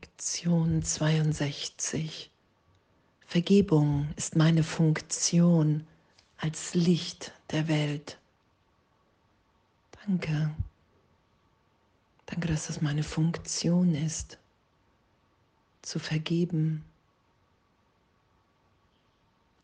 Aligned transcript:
Lektion 0.00 0.84
62. 0.84 2.30
Vergebung 3.26 4.06
ist 4.14 4.36
meine 4.36 4.62
Funktion 4.62 5.88
als 6.36 6.74
Licht 6.74 7.32
der 7.50 7.66
Welt. 7.66 8.16
Danke. 10.06 10.54
Danke, 12.26 12.46
dass 12.46 12.68
das 12.68 12.80
meine 12.80 13.02
Funktion 13.02 13.96
ist, 13.96 14.38
zu 15.82 15.98
vergeben. 15.98 16.84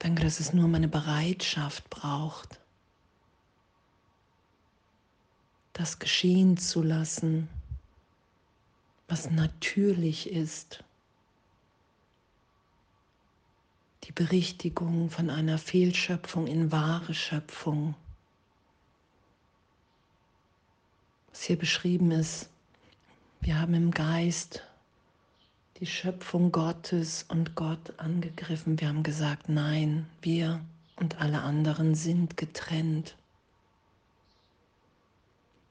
Danke, 0.00 0.24
dass 0.24 0.40
es 0.40 0.52
nur 0.52 0.66
meine 0.66 0.88
Bereitschaft 0.88 1.88
braucht, 1.90 2.58
das 5.74 6.00
geschehen 6.00 6.56
zu 6.56 6.82
lassen 6.82 7.48
was 9.14 9.30
natürlich 9.30 10.28
ist. 10.28 10.82
Die 14.02 14.11
Berichtigung 14.11 15.08
von 15.08 15.30
einer 15.30 15.56
Fehlschöpfung 15.56 16.48
in 16.48 16.72
wahre 16.72 17.14
Schöpfung. 17.14 17.94
Was 21.30 21.44
hier 21.44 21.56
beschrieben 21.56 22.11
ist, 22.11 22.48
wir 23.40 23.61
haben 23.61 23.75
im 23.75 23.92
Geist 23.92 24.64
die 25.78 25.86
Schöpfung 25.86 26.50
Gottes 26.50 27.25
und 27.28 27.54
Gott 27.54 27.96
angegriffen. 27.98 28.81
Wir 28.81 28.89
haben 28.89 29.04
gesagt, 29.04 29.48
nein, 29.48 30.06
wir 30.22 30.61
und 30.96 31.20
alle 31.20 31.40
anderen 31.40 31.94
sind 31.94 32.36
getrennt. 32.36 33.14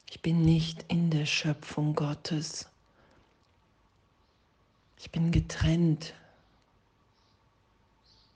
Ich 0.10 0.22
bin 0.22 0.46
nicht 0.46 0.86
in 0.88 1.10
der 1.10 1.26
Schöpfung 1.26 1.94
Gottes. 1.94 2.70
Ich 5.04 5.12
bin 5.12 5.34
getrennt. 5.34 6.14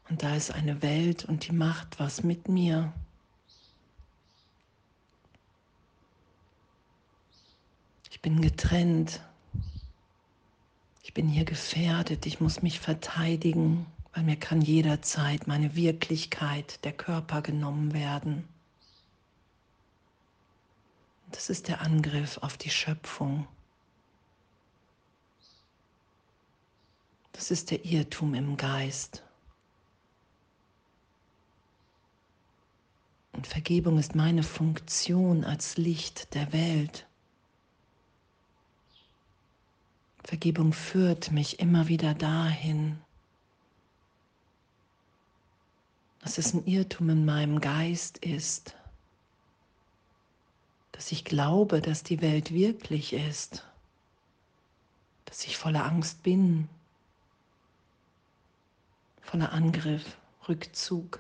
Und 0.10 0.22
da 0.22 0.36
ist 0.36 0.52
eine 0.52 0.82
Welt 0.82 1.24
und 1.24 1.48
die 1.48 1.54
macht 1.54 1.98
was 1.98 2.24
mit 2.24 2.50
mir. 2.50 2.92
Ich 8.12 8.22
bin 8.22 8.42
getrennt. 8.42 9.22
Ich 11.04 11.14
bin 11.14 11.30
hier 11.30 11.46
gefährdet. 11.46 12.26
Ich 12.26 12.42
muss 12.42 12.62
mich 12.62 12.82
verteidigen, 12.82 13.86
weil 14.14 14.24
mir 14.24 14.36
kann 14.36 14.62
jederzeit 14.62 15.48
meine 15.48 15.74
Wirklichkeit, 15.74 16.84
der 16.84 16.92
Körper 16.92 17.42
genommen 17.42 17.94
werden. 17.94 18.46
Das 21.32 21.50
ist 21.50 21.70
der 21.70 21.80
Angriff 21.80 22.40
auf 22.40 22.58
die 22.58 22.72
Schöpfung. 22.72 23.48
Das 27.38 27.52
ist 27.52 27.70
der 27.70 27.86
Irrtum 27.86 28.34
im 28.34 28.58
Geist. 28.58 29.22
Und 33.32 33.46
Vergebung 33.46 34.00
ist 34.00 34.16
meine 34.16 34.42
Funktion 34.42 35.44
als 35.44 35.78
Licht 35.78 36.34
der 36.34 36.52
Welt. 36.52 37.06
Vergebung 40.24 40.74
führt 40.74 41.32
mich 41.32 41.60
immer 41.60 41.88
wieder 41.88 42.16
dahin, 42.16 43.00
dass 46.22 46.40
es 46.40 46.56
ein 46.56 46.66
Irrtum 46.66 47.12
in 47.12 47.24
meinem 47.24 47.62
Geist 47.62 48.18
ist, 48.18 48.76
dass 50.92 51.12
ich 51.12 51.24
glaube, 51.24 51.82
dass 51.82 52.02
die 52.02 52.20
Welt 52.20 52.52
wirklich 52.52 53.14
ist, 53.14 53.64
dass 55.26 55.46
ich 55.46 55.56
voller 55.56 55.86
Angst 55.86 56.24
bin, 56.24 56.68
voller 59.28 59.52
Angriff, 59.52 60.18
Rückzug, 60.48 61.20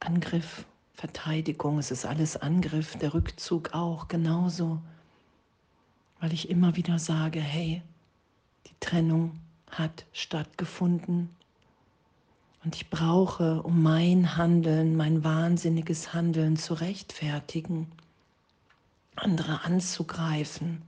Angriff, 0.00 0.64
Verteidigung. 0.94 1.78
Es 1.78 1.90
ist 1.90 2.06
alles 2.06 2.38
Angriff, 2.38 2.96
der 2.96 3.12
Rückzug 3.12 3.74
auch 3.74 4.08
genauso, 4.08 4.80
weil 6.20 6.32
ich 6.32 6.48
immer 6.48 6.74
wieder 6.74 6.98
sage, 6.98 7.38
hey, 7.38 7.82
die 8.66 8.74
Trennung 8.80 9.40
hat 9.70 10.06
stattgefunden. 10.12 11.28
Und 12.64 12.76
ich 12.76 12.88
brauche, 12.88 13.62
um 13.62 13.82
mein 13.82 14.36
Handeln, 14.36 14.96
mein 14.96 15.24
wahnsinniges 15.24 16.14
Handeln 16.14 16.56
zu 16.56 16.72
rechtfertigen, 16.74 17.92
andere 19.16 19.64
anzugreifen, 19.64 20.80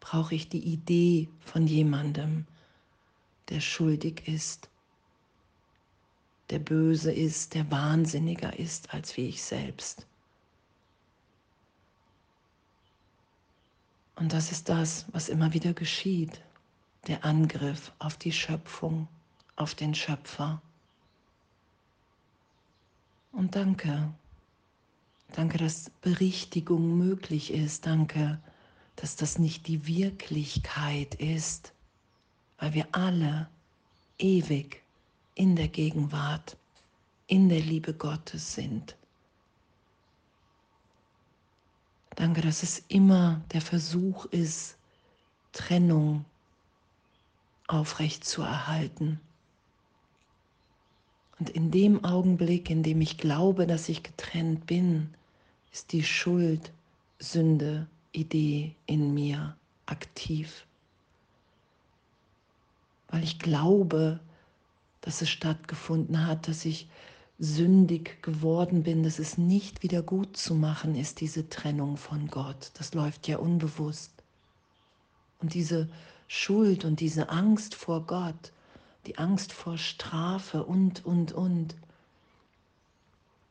brauche 0.00 0.34
ich 0.34 0.48
die 0.48 0.64
Idee 0.64 1.28
von 1.44 1.68
jemandem, 1.68 2.46
der 3.52 3.60
schuldig 3.60 4.26
ist, 4.26 4.70
der 6.48 6.58
böse 6.58 7.12
ist, 7.12 7.52
der 7.52 7.70
wahnsinniger 7.70 8.58
ist 8.58 8.92
als 8.94 9.16
wie 9.16 9.28
ich 9.28 9.42
selbst. 9.42 10.06
Und 14.16 14.32
das 14.32 14.52
ist 14.52 14.70
das, 14.70 15.04
was 15.12 15.28
immer 15.28 15.52
wieder 15.52 15.74
geschieht, 15.74 16.40
der 17.08 17.24
Angriff 17.24 17.92
auf 17.98 18.16
die 18.16 18.32
Schöpfung, 18.32 19.06
auf 19.56 19.74
den 19.74 19.94
Schöpfer. 19.94 20.62
Und 23.32 23.54
danke, 23.54 24.14
danke, 25.32 25.58
dass 25.58 25.90
Berichtigung 26.00 26.96
möglich 26.96 27.52
ist, 27.52 27.84
danke, 27.84 28.40
dass 28.96 29.16
das 29.16 29.38
nicht 29.38 29.66
die 29.66 29.86
Wirklichkeit 29.86 31.14
ist, 31.16 31.72
weil 32.62 32.74
wir 32.74 32.86
alle 32.92 33.48
ewig 34.18 34.84
in 35.34 35.56
der 35.56 35.66
Gegenwart, 35.66 36.56
in 37.26 37.48
der 37.48 37.58
Liebe 37.58 37.92
Gottes 37.92 38.54
sind. 38.54 38.96
Danke, 42.14 42.40
dass 42.40 42.62
es 42.62 42.84
immer 42.86 43.42
der 43.52 43.62
Versuch 43.62 44.26
ist, 44.26 44.76
Trennung 45.50 46.24
aufrecht 47.66 48.24
zu 48.24 48.42
erhalten. 48.42 49.20
Und 51.40 51.50
in 51.50 51.72
dem 51.72 52.04
Augenblick, 52.04 52.70
in 52.70 52.84
dem 52.84 53.00
ich 53.00 53.18
glaube, 53.18 53.66
dass 53.66 53.88
ich 53.88 54.04
getrennt 54.04 54.66
bin, 54.66 55.12
ist 55.72 55.90
die 55.90 56.04
Schuld, 56.04 56.70
Sünde, 57.18 57.88
Idee 58.12 58.76
in 58.86 59.14
mir 59.14 59.56
aktiv 59.86 60.64
weil 63.12 63.22
ich 63.22 63.38
glaube, 63.38 64.18
dass 65.02 65.20
es 65.20 65.30
stattgefunden 65.30 66.26
hat, 66.26 66.48
dass 66.48 66.64
ich 66.64 66.88
sündig 67.38 68.22
geworden 68.22 68.82
bin, 68.82 69.02
dass 69.02 69.18
es 69.18 69.36
nicht 69.36 69.82
wieder 69.82 70.02
gut 70.02 70.36
zu 70.36 70.54
machen 70.54 70.94
ist, 70.94 71.20
diese 71.20 71.48
Trennung 71.48 71.96
von 71.96 72.28
Gott. 72.28 72.70
Das 72.74 72.94
läuft 72.94 73.28
ja 73.28 73.36
unbewusst. 73.36 74.12
Und 75.40 75.54
diese 75.54 75.88
Schuld 76.26 76.84
und 76.84 77.00
diese 77.00 77.28
Angst 77.28 77.74
vor 77.74 78.06
Gott, 78.06 78.52
die 79.06 79.18
Angst 79.18 79.52
vor 79.52 79.76
Strafe 79.76 80.64
und, 80.64 81.04
und, 81.04 81.32
und, 81.32 81.74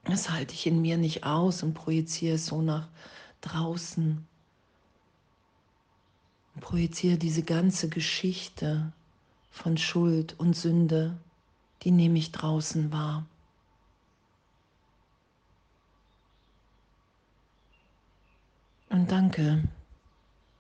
das 0.05 0.31
halte 0.31 0.55
ich 0.55 0.65
in 0.65 0.81
mir 0.81 0.97
nicht 0.97 1.23
aus 1.23 1.61
und 1.61 1.75
projiziere 1.75 2.35
es 2.35 2.47
so 2.47 2.63
nach 2.63 2.87
draußen. 3.41 4.25
Und 6.55 6.61
projiziere 6.61 7.17
diese 7.17 7.43
ganze 7.43 7.89
Geschichte 7.89 8.91
von 9.51 9.77
Schuld 9.77 10.39
und 10.39 10.55
Sünde, 10.55 11.17
die 11.83 11.91
nehme 11.91 12.17
ich 12.17 12.31
draußen 12.31 12.91
wahr. 12.91 13.25
Und 18.89 19.11
danke, 19.11 19.63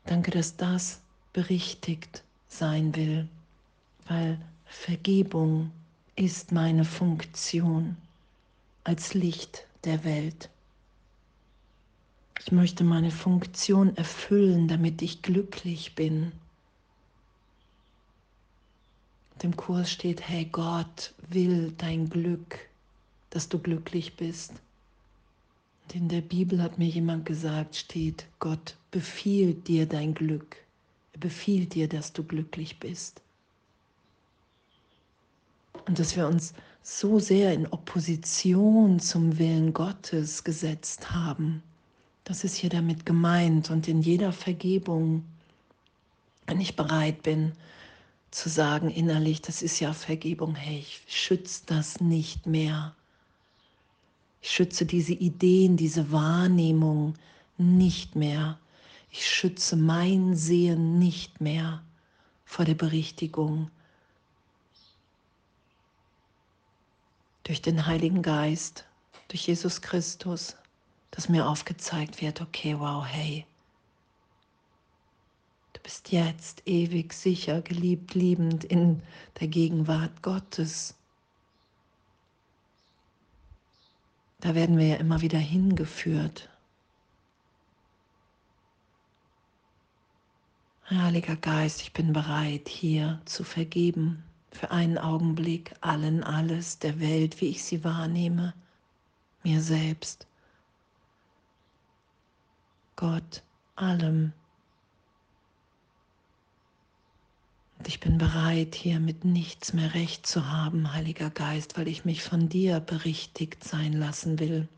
danke, 0.05 0.31
dass 0.31 0.55
das 0.55 1.01
berichtigt 1.33 2.23
sein 2.47 2.95
will, 2.95 3.27
weil 4.07 4.39
Vergebung 4.65 5.71
ist 6.15 6.51
meine 6.51 6.85
Funktion 6.85 7.97
als 8.83 9.13
Licht 9.13 9.65
der 9.83 10.03
Welt. 10.03 10.49
Ich 12.39 12.51
möchte 12.51 12.83
meine 12.83 13.11
Funktion 13.11 13.95
erfüllen, 13.97 14.67
damit 14.67 15.01
ich 15.01 15.21
glücklich 15.21 15.95
bin 15.95 16.31
dem 19.43 19.55
Kurs 19.55 19.91
steht, 19.91 20.27
hey, 20.27 20.45
Gott 20.45 21.13
will 21.29 21.73
dein 21.77 22.09
Glück, 22.09 22.59
dass 23.29 23.49
du 23.49 23.59
glücklich 23.59 24.15
bist. 24.15 24.53
Und 25.83 25.95
in 25.95 26.09
der 26.09 26.21
Bibel 26.21 26.61
hat 26.61 26.77
mir 26.77 26.87
jemand 26.87 27.25
gesagt, 27.25 27.75
steht, 27.75 28.25
Gott 28.39 28.75
befiehlt 28.91 29.67
dir 29.67 29.85
dein 29.85 30.13
Glück. 30.13 30.57
Er 31.13 31.19
befiehlt 31.19 31.73
dir, 31.73 31.87
dass 31.87 32.13
du 32.13 32.23
glücklich 32.23 32.79
bist. 32.79 33.21
Und 35.87 35.97
dass 35.97 36.15
wir 36.15 36.27
uns 36.27 36.53
so 36.83 37.19
sehr 37.19 37.53
in 37.53 37.67
Opposition 37.67 38.99
zum 38.99 39.37
Willen 39.37 39.73
Gottes 39.73 40.43
gesetzt 40.43 41.11
haben. 41.11 41.63
Das 42.23 42.43
ist 42.43 42.55
hier 42.55 42.69
damit 42.69 43.05
gemeint. 43.05 43.69
Und 43.69 43.87
in 43.87 44.01
jeder 44.01 44.31
Vergebung 44.31 45.23
wenn 46.51 46.59
ich 46.59 46.75
bereit 46.75 47.23
bin 47.23 47.53
zu 48.31 48.49
sagen 48.49 48.89
innerlich, 48.89 49.41
das 49.41 49.61
ist 49.61 49.79
ja 49.79 49.93
Vergebung, 49.93 50.55
hey, 50.55 50.79
ich 50.79 51.03
schütze 51.07 51.63
das 51.65 51.99
nicht 51.99 52.47
mehr. 52.47 52.95
Ich 54.41 54.51
schütze 54.51 54.85
diese 54.85 55.13
Ideen, 55.13 55.77
diese 55.77 56.11
Wahrnehmung 56.11 57.15
nicht 57.57 58.15
mehr. 58.15 58.57
Ich 59.11 59.29
schütze 59.29 59.75
mein 59.75 60.35
Sehen 60.35 60.97
nicht 60.97 61.41
mehr 61.41 61.83
vor 62.45 62.65
der 62.65 62.75
Berichtigung. 62.75 63.69
Durch 67.43 67.61
den 67.61 67.85
Heiligen 67.85 68.21
Geist, 68.21 68.85
durch 69.27 69.47
Jesus 69.47 69.81
Christus, 69.81 70.55
dass 71.11 71.27
mir 71.27 71.47
aufgezeigt 71.47 72.21
wird, 72.21 72.39
okay, 72.39 72.79
wow, 72.79 73.05
hey, 73.05 73.45
bist 75.83 76.11
jetzt 76.11 76.67
ewig 76.67 77.13
sicher, 77.13 77.61
geliebt, 77.61 78.13
liebend 78.13 78.63
in 78.63 79.01
der 79.39 79.47
Gegenwart 79.47 80.21
Gottes. 80.21 80.95
Da 84.39 84.55
werden 84.55 84.77
wir 84.77 84.87
ja 84.87 84.95
immer 84.95 85.21
wieder 85.21 85.39
hingeführt. 85.39 86.49
Heiliger 90.89 91.37
Geist, 91.37 91.81
ich 91.81 91.93
bin 91.93 92.11
bereit, 92.11 92.67
hier 92.67 93.21
zu 93.25 93.43
vergeben, 93.43 94.23
für 94.51 94.71
einen 94.71 94.97
Augenblick 94.97 95.73
allen 95.79 96.23
alles 96.23 96.79
der 96.79 96.99
Welt, 96.99 97.39
wie 97.39 97.47
ich 97.47 97.63
sie 97.63 97.83
wahrnehme, 97.83 98.53
mir 99.43 99.61
selbst, 99.61 100.27
Gott, 102.97 103.41
allem. 103.75 104.33
Ich 107.91 107.99
bin 107.99 108.17
bereit, 108.17 108.73
hier 108.73 109.01
mit 109.01 109.25
nichts 109.25 109.73
mehr 109.73 109.93
recht 109.93 110.25
zu 110.25 110.49
haben, 110.49 110.93
Heiliger 110.93 111.29
Geist, 111.29 111.77
weil 111.77 111.89
ich 111.89 112.05
mich 112.05 112.23
von 112.23 112.47
dir 112.47 112.79
berichtigt 112.79 113.65
sein 113.65 113.91
lassen 113.91 114.39
will. 114.39 114.69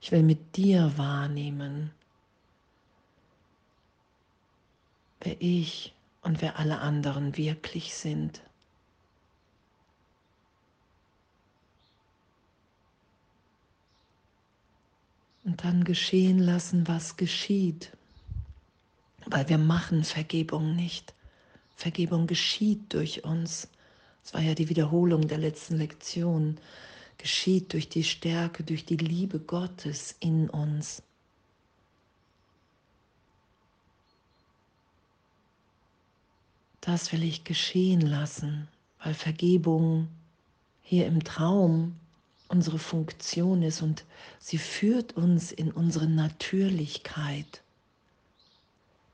Ich 0.00 0.12
will 0.12 0.22
mit 0.22 0.56
dir 0.56 0.96
wahrnehmen, 0.96 1.90
wer 5.22 5.34
ich 5.42 5.92
und 6.22 6.40
wer 6.40 6.56
alle 6.56 6.78
anderen 6.78 7.36
wirklich 7.36 7.96
sind. 7.96 8.40
Und 15.42 15.64
dann 15.64 15.82
geschehen 15.82 16.38
lassen, 16.38 16.86
was 16.86 17.16
geschieht. 17.16 17.90
Weil 19.26 19.48
wir 19.48 19.58
machen 19.58 20.04
Vergebung 20.04 20.76
nicht. 20.76 21.12
Vergebung 21.76 22.26
geschieht 22.26 22.92
durch 22.92 23.24
uns. 23.24 23.68
Das 24.22 24.34
war 24.34 24.40
ja 24.40 24.54
die 24.54 24.68
Wiederholung 24.68 25.28
der 25.28 25.38
letzten 25.38 25.76
Lektion. 25.76 26.58
Geschieht 27.18 27.72
durch 27.72 27.88
die 27.88 28.04
Stärke, 28.04 28.64
durch 28.64 28.84
die 28.84 28.96
Liebe 28.96 29.38
Gottes 29.38 30.16
in 30.20 30.48
uns. 30.50 31.02
Das 36.80 37.12
will 37.12 37.22
ich 37.22 37.44
geschehen 37.44 38.02
lassen, 38.02 38.68
weil 39.02 39.14
Vergebung 39.14 40.08
hier 40.82 41.06
im 41.06 41.24
Traum 41.24 41.96
unsere 42.48 42.78
Funktion 42.78 43.62
ist 43.62 43.80
und 43.80 44.04
sie 44.38 44.58
führt 44.58 45.16
uns 45.16 45.50
in 45.50 45.72
unsere 45.72 46.06
Natürlichkeit. 46.06 47.62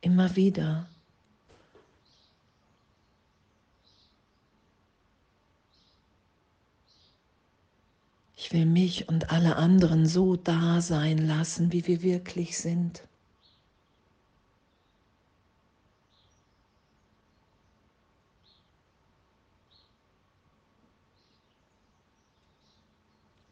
Immer 0.00 0.34
wieder. 0.34 0.88
Ich 8.42 8.54
will 8.54 8.64
mich 8.64 9.06
und 9.06 9.30
alle 9.30 9.56
anderen 9.56 10.06
so 10.06 10.34
da 10.34 10.80
sein 10.80 11.18
lassen, 11.18 11.72
wie 11.72 11.86
wir 11.86 12.00
wirklich 12.00 12.56
sind. 12.56 13.02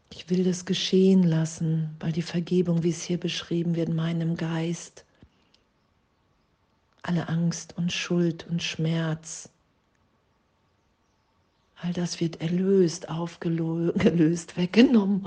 Ich 0.08 0.30
will 0.30 0.42
das 0.42 0.64
geschehen 0.64 1.22
lassen, 1.22 1.94
weil 2.00 2.12
die 2.12 2.22
Vergebung, 2.22 2.82
wie 2.82 2.88
es 2.88 3.02
hier 3.02 3.20
beschrieben 3.20 3.76
wird, 3.76 3.90
meinem 3.90 4.38
Geist 4.38 5.04
alle 7.02 7.28
Angst 7.28 7.76
und 7.76 7.92
Schuld 7.92 8.46
und 8.48 8.62
Schmerz, 8.62 9.50
all 11.80 11.92
das 11.92 12.20
wird 12.20 12.40
erlöst, 12.40 13.08
aufgelöst, 13.08 14.56
weggenommen. 14.56 15.24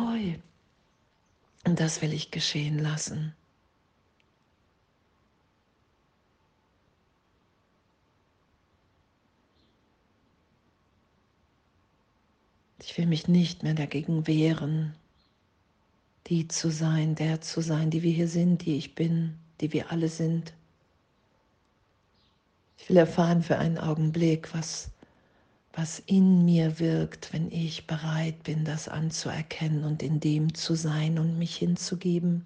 Und 1.66 1.80
das 1.80 2.02
will 2.02 2.14
ich 2.14 2.32
geschehen 2.32 2.80
lassen. 2.80 3.34
Ich 12.80 12.98
will 12.98 13.06
mich 13.06 13.30
nicht 13.30 13.64
mehr 13.64 13.74
dagegen 13.74 14.28
wehren, 14.28 14.96
die 16.28 16.50
zu 16.50 16.70
sein, 16.72 17.16
der 17.16 17.40
zu 17.40 17.62
sein, 17.62 17.90
die 17.90 18.04
wir 18.04 18.12
hier 18.12 18.28
sind, 18.28 18.66
die 18.66 18.76
ich 18.76 18.96
bin, 18.96 19.38
die 19.62 19.72
wir 19.72 19.92
alle 19.92 20.10
sind. 20.10 20.54
Ich 22.78 22.90
will 22.90 22.98
erfahren 22.98 23.44
für 23.44 23.58
einen 23.60 23.78
Augenblick, 23.78 24.54
was, 24.54 24.90
was 25.74 26.00
in 26.06 26.44
mir 26.44 26.80
wirkt, 26.80 27.32
wenn 27.32 27.52
ich 27.52 27.88
bereit 27.88 28.44
bin, 28.44 28.66
das 28.66 28.88
anzuerkennen 28.88 29.84
und 29.86 30.04
in 30.04 30.20
dem 30.20 30.54
zu 30.54 30.76
sein 30.76 31.18
und 31.18 31.38
mich 31.38 31.56
hinzugeben. 31.56 32.46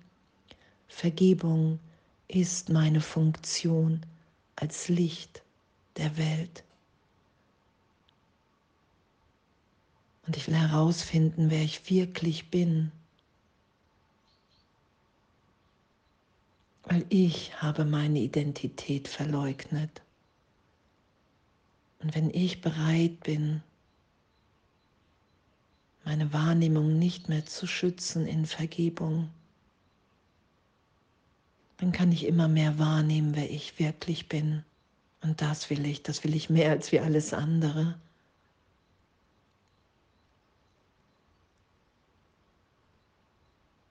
Vergebung 0.88 1.80
ist 2.28 2.70
meine 2.70 3.02
Funktion 3.02 4.06
als 4.56 4.90
Licht 4.90 5.42
der 5.98 6.18
Welt. 6.18 6.64
Und 10.28 10.38
ich 10.38 10.48
will 10.48 10.56
herausfinden, 10.56 11.50
wer 11.50 11.62
ich 11.62 11.90
wirklich 11.90 12.50
bin. 12.50 12.92
Weil 16.84 17.06
ich 17.10 17.62
habe 17.62 17.86
meine 17.86 18.20
Identität 18.20 19.08
verleugnet. 19.08 20.05
Und 22.06 22.14
wenn 22.14 22.30
ich 22.30 22.62
bereit 22.62 23.22
bin, 23.24 23.64
meine 26.04 26.32
Wahrnehmung 26.32 27.00
nicht 27.00 27.30
mehr 27.30 27.48
zu 27.48 27.66
schützen 27.66 28.28
in 28.28 28.46
Vergebung, 28.46 29.32
dann 31.78 31.92
kann 31.92 32.12
ich 32.12 32.26
immer 32.28 32.48
mehr 32.48 32.78
wahrnehmen, 32.78 33.36
wer 33.36 33.50
ich 33.50 33.80
wirklich 33.80 34.30
bin. 34.30 34.64
Und 35.24 35.42
das 35.42 35.72
will 35.72 35.84
ich, 35.84 36.04
das 36.04 36.24
will 36.24 36.36
ich 36.36 36.48
mehr 36.48 36.70
als 36.70 36.92
wie 36.92 37.00
alles 37.00 37.34
andere. 37.34 38.00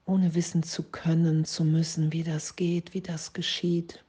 ohne 0.07 0.35
wissen 0.35 0.63
zu 0.63 0.85
können, 0.85 1.45
zu 1.45 1.65
müssen, 1.65 2.13
wie 2.13 2.23
das 2.23 2.55
geht, 2.55 2.95
wie 2.95 3.01
das 3.01 3.33
geschieht. 3.33 4.05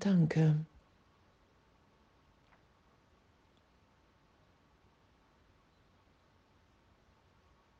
Danke. 0.00 0.56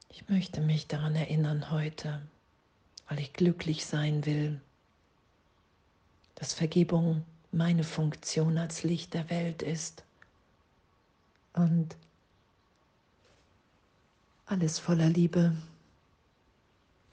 Ich 0.09 0.29
möchte 0.29 0.61
mich 0.61 0.87
daran 0.87 1.15
erinnern 1.15 1.71
heute, 1.71 2.23
weil 3.09 3.19
ich 3.19 3.33
glücklich 3.33 3.85
sein 3.85 4.25
will, 4.25 4.61
dass 6.37 6.55
Vergebung 6.55 7.25
meine 7.51 7.85
Funktion 7.85 8.59
als 8.59 8.83
Licht 8.83 9.15
der 9.15 9.29
Welt 9.31 9.63
ist. 9.63 10.05
Und 11.55 11.97
alles 14.47 14.79
voller 14.79 15.09
Liebe. 15.09 15.55